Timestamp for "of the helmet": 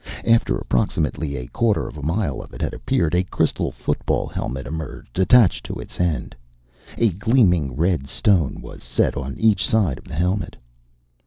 9.99-10.55